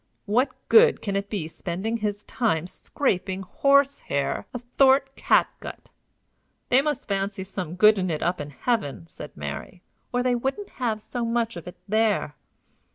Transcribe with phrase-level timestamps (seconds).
[0.25, 5.91] "What good can it be spending his time scraping horsehair athort catgut?"
[6.69, 10.71] "They must fancy some good in it up in heaven," said Mary, "or they wouldn't
[10.81, 12.33] have so much of it there."